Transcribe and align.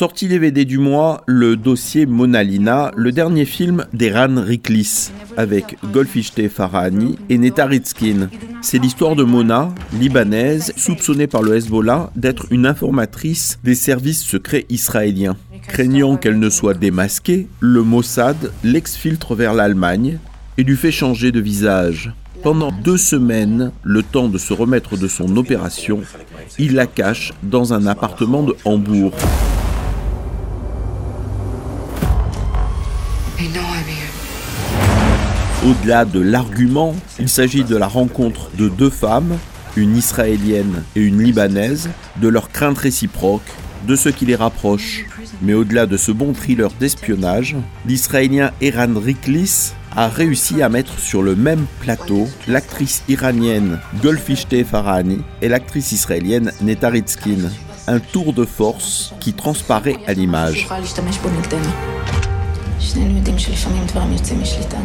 Sortie 0.00 0.28
DVD 0.28 0.64
du 0.64 0.78
mois, 0.78 1.22
le 1.26 1.56
dossier 1.56 2.06
Monalina, 2.06 2.90
le 2.96 3.12
dernier 3.12 3.44
film 3.44 3.84
d'Eran 3.92 4.40
Riklis, 4.40 5.10
avec 5.36 5.76
Golfishte 5.92 6.48
Farahani 6.48 7.18
et 7.28 7.36
Neta 7.36 7.66
Ritskin. 7.66 8.30
C'est 8.62 8.78
l'histoire 8.78 9.14
de 9.14 9.24
Mona, 9.24 9.74
libanaise, 9.92 10.72
soupçonnée 10.78 11.26
par 11.26 11.42
le 11.42 11.54
Hezbollah 11.54 12.12
d'être 12.16 12.46
une 12.50 12.64
informatrice 12.64 13.58
des 13.62 13.74
services 13.74 14.24
secrets 14.24 14.64
israéliens. 14.70 15.36
Craignant 15.68 16.16
qu'elle 16.16 16.38
ne 16.38 16.48
soit 16.48 16.72
démasquée, 16.72 17.46
le 17.60 17.82
Mossad 17.82 18.54
l'exfiltre 18.64 19.34
vers 19.34 19.52
l'Allemagne 19.52 20.18
et 20.56 20.62
lui 20.62 20.76
fait 20.76 20.92
changer 20.92 21.30
de 21.30 21.40
visage. 21.40 22.10
Pendant 22.42 22.72
deux 22.72 22.96
semaines, 22.96 23.70
le 23.82 24.02
temps 24.02 24.30
de 24.30 24.38
se 24.38 24.54
remettre 24.54 24.96
de 24.96 25.08
son 25.08 25.36
opération, 25.36 26.00
il 26.58 26.74
la 26.74 26.86
cache 26.86 27.34
dans 27.42 27.74
un 27.74 27.86
appartement 27.86 28.42
de 28.42 28.56
Hambourg. 28.64 29.12
Au-delà 35.66 36.04
de 36.04 36.20
l'argument, 36.20 36.94
il 37.18 37.28
s'agit 37.28 37.64
de 37.64 37.76
la 37.76 37.86
rencontre 37.86 38.50
de 38.56 38.68
deux 38.68 38.90
femmes, 38.90 39.38
une 39.76 39.96
israélienne 39.96 40.82
et 40.96 41.00
une 41.00 41.22
libanaise, 41.22 41.90
de 42.20 42.28
leurs 42.28 42.50
craintes 42.50 42.78
réciproques, 42.78 43.50
de 43.86 43.96
ce 43.96 44.08
qui 44.08 44.26
les 44.26 44.36
rapproche. 44.36 45.06
Mais 45.42 45.54
au-delà 45.54 45.86
de 45.86 45.96
ce 45.96 46.12
bon 46.12 46.32
thriller 46.34 46.70
d'espionnage, 46.78 47.56
l'israélien 47.86 48.50
Eran 48.60 48.98
Riklis 48.98 49.72
a 49.96 50.08
réussi 50.08 50.62
à 50.62 50.68
mettre 50.68 50.98
sur 50.98 51.22
le 51.22 51.34
même 51.34 51.66
plateau 51.80 52.28
l'actrice 52.46 53.02
iranienne 53.08 53.80
Golfishte 54.02 54.64
Farahani 54.64 55.22
et 55.40 55.48
l'actrice 55.48 55.92
israélienne 55.92 56.52
Neta 56.60 56.90
Ritskin. 56.90 57.50
Un 57.86 58.00
tour 58.00 58.32
de 58.32 58.44
force 58.44 59.14
qui 59.18 59.32
transparaît 59.32 59.96
à 60.06 60.12
l'image. 60.12 60.68
שנינו 62.92 63.16
יודעים 63.16 63.38
שלפעמים 63.38 63.86
דברים 63.86 64.12
יוצאים 64.12 64.40
משליטה. 64.40 64.78